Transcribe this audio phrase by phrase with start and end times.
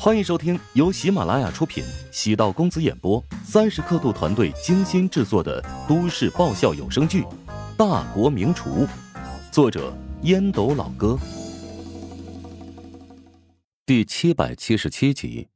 [0.00, 7.22] 欢迎收听由喜马拉雅出品、喜道公子演播、三十刻度团队精心制作的都市爆笑有声剧
[7.76, 8.86] 《大国名厨》，
[9.50, 9.92] 作者
[10.22, 11.18] 烟斗老哥，
[13.84, 15.48] 第七百七十七集。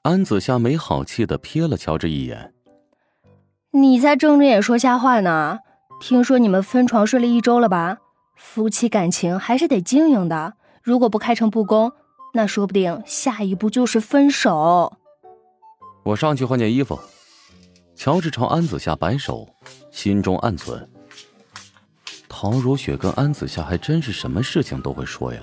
[0.00, 2.54] 安子夏没好气的瞥了乔治一眼
[3.72, 5.58] ：“你才睁着眼说瞎话呢！
[6.00, 7.98] 听说你们分床睡了一周了吧？
[8.34, 11.92] 夫妻感情还是得经营的，如果不开诚布公。”
[12.32, 14.96] 那说不定下一步就是分手。
[16.02, 16.98] 我上去换件衣服。
[17.94, 19.46] 乔治朝安子夏摆手，
[19.90, 20.88] 心中暗存：
[22.28, 25.40] 陶如雪跟安子夏还真是什么事情都会说呀。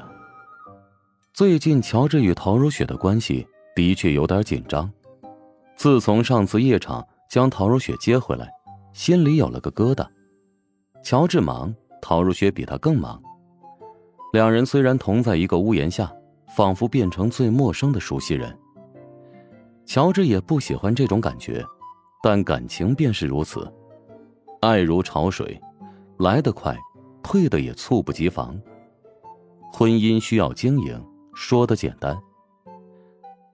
[1.31, 4.91] 最近乔治与陶如雪的关系的确有点紧张。
[5.77, 8.49] 自从上次夜场将陶如雪接回来，
[8.91, 10.05] 心里有了个疙瘩。
[11.01, 13.21] 乔治忙，陶如雪比他更忙。
[14.33, 16.11] 两人虽然同在一个屋檐下。
[16.55, 18.57] 仿佛变成最陌生的熟悉人。
[19.85, 21.65] 乔治也不喜欢这种感觉，
[22.21, 23.71] 但感情便是如此，
[24.61, 25.59] 爱如潮水，
[26.17, 26.77] 来得快，
[27.23, 28.59] 退的也猝不及防。
[29.71, 32.19] 婚姻需要经营，说的简单。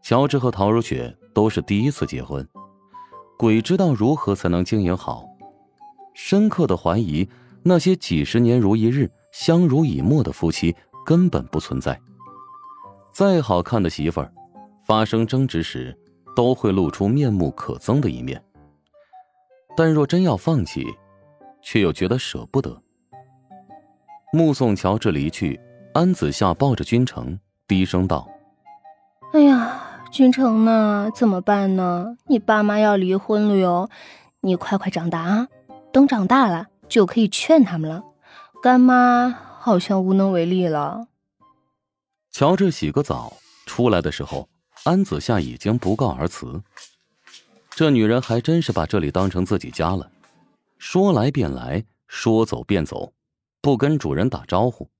[0.01, 2.47] 乔治和陶如雪都是第一次结婚，
[3.38, 5.25] 鬼知道如何才能经营好。
[6.13, 7.27] 深刻的怀疑，
[7.63, 11.99] 那些几十年如一日、相濡以沫的夫妻根本不存在。
[13.16, 14.30] 再好看的媳妇儿，
[14.83, 15.97] 发生争执时，
[16.35, 18.44] 都会露出面目可憎的一面。
[19.73, 20.85] 但若真要放弃，
[21.61, 22.77] 却又觉得舍不得。
[24.33, 25.57] 目送乔治离去，
[25.94, 28.27] 安子夏抱着君城，低声道
[29.31, 29.79] ：“哎呀，
[30.11, 31.09] 君城呢？
[31.16, 32.17] 怎么办呢？
[32.27, 33.89] 你爸妈要离婚了哟！
[34.41, 35.47] 你快快长大啊！
[35.94, 38.03] 等长大了，就可以劝他们了。
[38.61, 41.07] 干妈好像无能为力了。”
[42.36, 43.31] 乔治洗个澡
[43.66, 44.50] 出来的时候，
[44.83, 46.61] 安子夏已经不告而辞。
[47.69, 50.11] 这女人还真是把这里当成自己家了，
[50.78, 53.13] 说来便来，说走便走，
[53.62, 54.91] 不跟主人打招呼。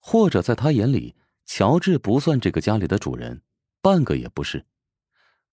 [0.00, 1.16] 或者在她眼里，
[1.46, 3.40] 乔治不算这个家里的主人，
[3.80, 4.66] 半个也不是，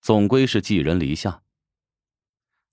[0.01, 1.41] 总归是寄人篱下。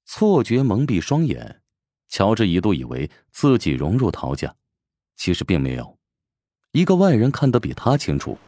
[0.05, 1.63] 错觉蒙蔽双眼，
[2.09, 4.57] 乔治一度以为自己融入陶家，
[5.15, 5.98] 其实并没有。
[6.73, 8.39] 一个外人看得比他清楚。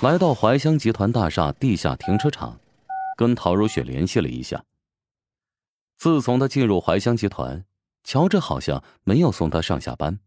[0.00, 2.58] 来到怀香集团大厦地下停车场，
[3.16, 4.64] 跟陶如雪联系了一下。
[5.98, 7.64] 自从他进入怀香集团，
[8.02, 10.18] 乔治好像没有送他上下班。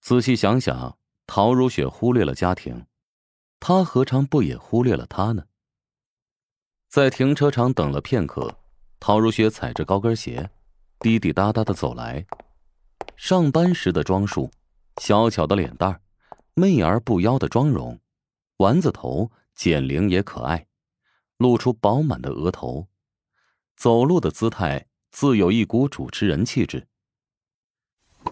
[0.00, 0.96] 仔细想想，
[1.26, 2.86] 陶如雪忽略了家庭，
[3.58, 5.44] 他何尝不也忽略了他呢？
[6.88, 8.56] 在停车场等了片刻，
[9.00, 10.50] 陶如雪踩着高跟鞋，
[11.00, 12.24] 滴滴答答的走来。
[13.16, 14.50] 上班时的装束。
[15.00, 16.00] 小巧的脸蛋儿，
[16.54, 18.00] 媚而不妖的妆容，
[18.58, 20.66] 丸子头减龄也可爱，
[21.38, 22.88] 露出饱满的额头，
[23.76, 26.86] 走路的姿态自有一股主持人气质。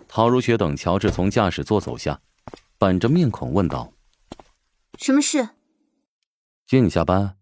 [0.06, 2.20] 陶如雪等乔治从驾驶座走下，
[2.78, 3.92] 板着面孔问道
[4.98, 5.50] ：“什么事？
[6.66, 7.36] 接你下班？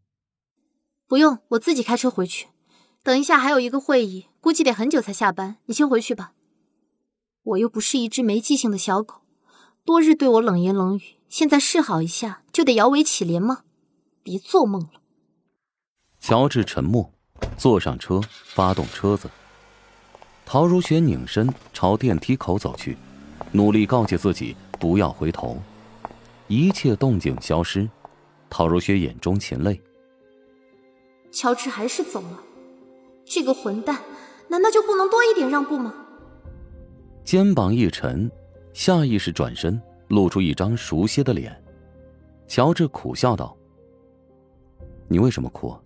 [1.06, 2.48] 不用，我自己开车回去。
[3.02, 5.58] 等一下还有一个会议，估计得很久才下班。
[5.66, 6.32] 你先回去吧。”
[7.48, 9.22] 我又不是一只没记性的小狗，
[9.84, 13.62] 多日对我冷言冷语，现在示好一下就得摇尾乞怜吗？
[14.22, 15.00] 别做梦了。
[16.20, 17.10] 乔治沉默，
[17.56, 19.30] 坐上车，发动车子。
[20.44, 22.98] 陶如雪拧身朝电梯口走去，
[23.52, 25.62] 努力告诫自己不要回头。
[26.48, 27.88] 一切动静消失，
[28.50, 29.80] 陶如雪眼中噙泪。
[31.32, 32.40] 乔治还是走了，
[33.24, 34.02] 这个混蛋，
[34.48, 35.94] 难道就不能多一点让步吗？
[37.28, 38.30] 肩膀一沉，
[38.72, 39.78] 下意识转身，
[40.08, 41.54] 露出一张熟悉的脸。
[42.46, 43.54] 乔治苦笑道
[45.08, 45.76] ：“你为什么哭？”“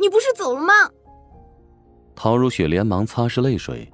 [0.00, 0.74] 你不是走了吗？”
[2.16, 3.88] 陶如雪连忙擦拭泪水。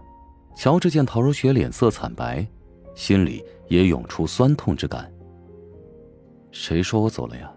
[0.57, 2.49] 乔治见陶如雪脸色惨白，
[2.95, 5.13] 心里也涌出酸痛之感。
[6.51, 7.53] 谁说我走了呀？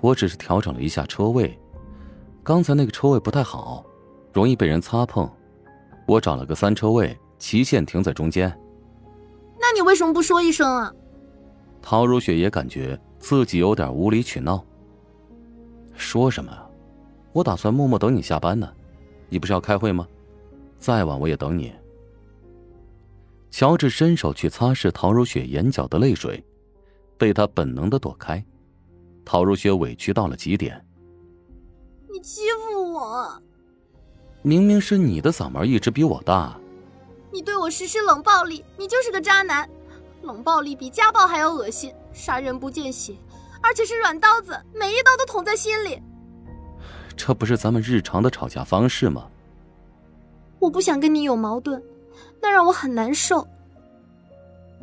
[0.00, 1.54] 我只是调整了一下车位，
[2.42, 3.84] 刚才那个车位不太好，
[4.32, 5.30] 容易被人擦碰，
[6.06, 7.14] 我找了个三车位。
[7.42, 8.56] 齐线停在中间，
[9.58, 10.94] 那你为什么不说一声啊？
[11.82, 14.64] 陶如雪也感觉自己有点无理取闹。
[15.96, 16.56] 说什么？
[17.32, 18.72] 我打算默默等你下班呢。
[19.28, 20.06] 你不是要开会吗？
[20.78, 21.74] 再晚我也等你。
[23.50, 26.42] 乔治伸手去擦拭陶如雪眼角的泪水，
[27.18, 28.42] 被他本能的躲开。
[29.24, 30.80] 陶如雪委屈到了极点。
[32.08, 33.42] 你欺负我！
[34.42, 36.56] 明明是你的嗓门一直比我大。
[37.32, 39.68] 你对我实施冷暴力，你就是个渣男。
[40.22, 43.16] 冷暴力比家暴还要恶心，杀人不见血，
[43.62, 46.00] 而且是软刀子，每一刀都捅在心里。
[47.16, 49.28] 这不是咱们日常的吵架方式吗？
[50.58, 51.82] 我不想跟你有矛盾，
[52.40, 53.46] 那让我很难受。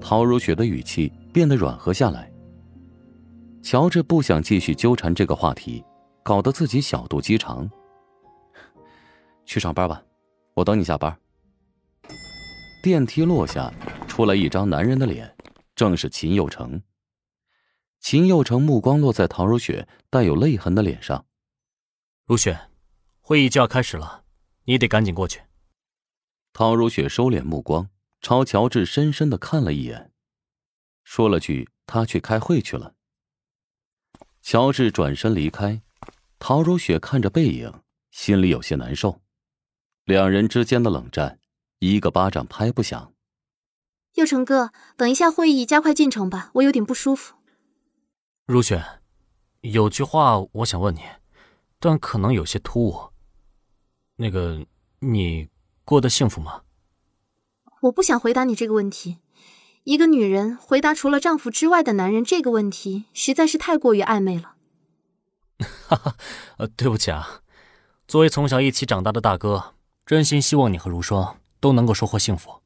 [0.02, 2.32] 陶如雪的语气变得软和下来。
[3.62, 5.84] 乔治不想继续纠缠这个话题，
[6.24, 7.70] 搞得自己小肚鸡肠。
[9.46, 10.02] 去上班吧，
[10.56, 11.16] 我等你下班。
[12.82, 13.74] 电梯落下，
[14.08, 15.36] 出来一张男人的脸，
[15.76, 16.82] 正是秦佑成。
[18.00, 21.26] 秦佑成目光落在唐如雪带有泪痕的脸上。
[22.26, 22.70] 如雪，
[23.20, 24.24] 会议就要开始了，
[24.64, 25.42] 你得赶紧过去。
[26.54, 27.90] 唐如雪收敛目光，
[28.22, 30.14] 朝乔治深深的看了一眼，
[31.04, 32.96] 说了句：“他去开会去了。”
[34.42, 35.82] 乔治转身离开，
[36.40, 37.74] 陶如雪看着背影，
[38.12, 39.22] 心里有些难受。
[40.06, 41.40] 两人之间的冷战，
[41.80, 43.14] 一个巴掌拍不响。
[44.16, 47.36] 佑成哥，等一下会议加快进程吧，我有点不舒服。
[48.46, 48.84] 如雪，
[49.62, 51.02] 有句话我想问你，
[51.80, 53.12] 但可能有些突兀。
[54.18, 54.66] 那个，
[55.00, 55.48] 你
[55.86, 56.64] 过得幸福吗？
[57.84, 59.20] 我不想回答你这个问题。
[59.86, 64.56] 一个女人回答除了丈夫之外的男人这个问题，实在是太过于暧昧了。
[65.88, 66.16] 哈哈，
[66.58, 67.42] 呃，对不起啊。
[68.06, 72.62] 作为从小一起长大的大哥，真心希望你和如霜都能够收获幸福。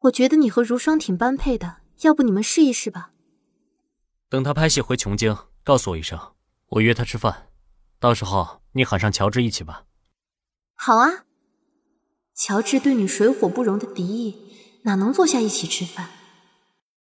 [0.00, 3.12] 我觉得你和如霜挺般配的，要不你们试一试吧。
[4.28, 6.18] 等他拍戏回琼京，告诉我一声，
[6.68, 7.48] 我约他吃饭。
[7.98, 9.84] 到时候你喊上乔治一起吧。
[10.74, 11.24] 好啊。
[12.34, 14.36] 乔治对你水火不容的敌意，
[14.84, 16.08] 哪能坐下一起吃饭？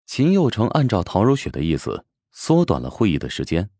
[0.04, 3.70] 秦佑成按照陶如雪的意思，缩短了会议的时间。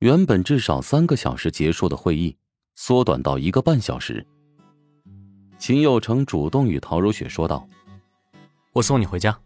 [0.00, 2.36] 原本至少三个小时结束的会议，
[2.74, 4.26] 缩短到一个半小时。
[5.58, 7.66] 秦佑成主动与陶如雪说道
[8.72, 9.36] ：“我送你回家。”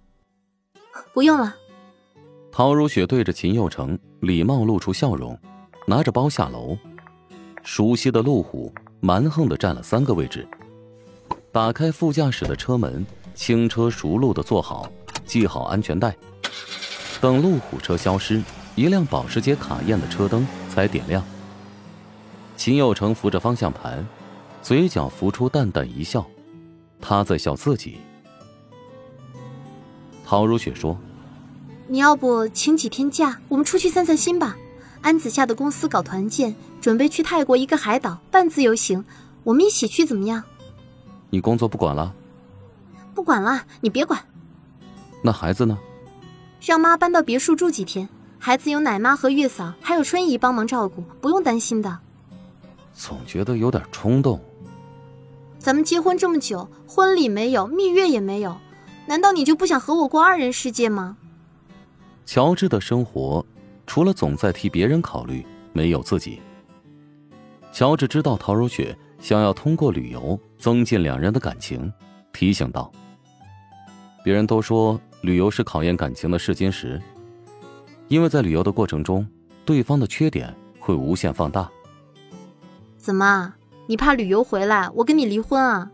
[1.14, 1.56] 不用了。
[2.50, 5.38] 陶如雪对着秦佑成礼貌露出笑容，
[5.86, 6.76] 拿着包下楼。
[7.62, 10.46] 熟悉的路虎蛮横的占了三个位置，
[11.50, 14.90] 打开副驾驶的车门，轻车熟路的坐好。
[15.24, 16.14] 系好安全带，
[17.20, 18.42] 等路虎车消失，
[18.74, 21.24] 一辆保时捷卡宴的车灯才点亮。
[22.56, 24.06] 秦佑成扶着方向盘，
[24.62, 26.24] 嘴角浮出淡淡一笑，
[27.00, 27.98] 他在笑自己。
[30.24, 30.96] 陶如雪说
[31.88, 34.56] ：“你要不请几天假，我们出去散散心吧？
[35.00, 39.04] 安子夏的公司搞团建，准备去泰国一个海岛半自由行，
[39.42, 40.42] 我们一起去怎么样？”
[41.28, 42.14] 你工作不管了？
[43.14, 44.18] 不管了，你别管。
[45.22, 45.76] 那孩子呢？
[46.60, 48.08] 让妈搬到别墅住几天，
[48.38, 51.98] 孩子有奶妈和月嫂，还有春姨帮忙照顾，不用担心的。
[52.94, 54.40] 总觉得有点冲动。
[55.62, 58.56] 咱们结婚这么久，婚礼没有，蜜月也没有，
[59.06, 61.16] 难道你就不想和我过二人世界吗？
[62.26, 63.46] 乔治的生活，
[63.86, 66.42] 除了总在替别人考虑，没有自己。
[67.70, 71.92] 乔治知道陶如雪想要通过旅游增进两人的感情，
[72.32, 72.90] 提醒道。
[74.24, 77.00] 别人都说旅游是考验感情的试金石，
[78.08, 79.24] 因为在旅游的过程中，
[79.64, 81.70] 对方的缺点会无限放大。
[82.98, 83.54] 怎么，
[83.86, 85.90] 你怕旅游回来我跟你离婚啊？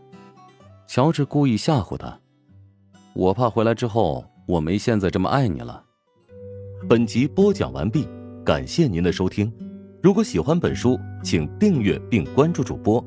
[0.87, 2.19] 乔治故意吓唬他，
[3.13, 5.83] 我怕回来之后我没现在这么爱你了。
[6.87, 8.07] 本集播讲完毕，
[8.45, 9.51] 感谢您的收听。
[10.01, 13.03] 如果喜欢本书，请订阅并关注主播。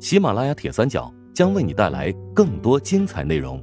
[0.00, 3.62] 喜马拉雅铁三角将为你带来更多精彩内容。